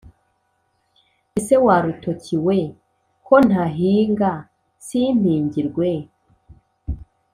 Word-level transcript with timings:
Ese 1.37 1.55
wa 1.65 1.75
rutoki 1.83 2.35
we 2.45 2.57
ko 3.25 3.35
ntahinga 3.47 4.31
simpingirwe, 4.85 5.89